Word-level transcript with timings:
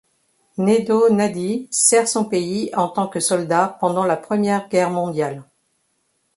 Nedo 0.57 1.09
Nadi 1.11 1.67
sert 1.69 2.07
son 2.07 2.25
pays 2.25 2.71
en 2.75 2.87
tant 2.89 3.07
que 3.07 3.19
soldat 3.19 3.77
pendant 3.79 4.03
la 4.03 4.17
Première 4.17 4.67
Guerre 4.67 4.89
mondiale. 4.89 5.43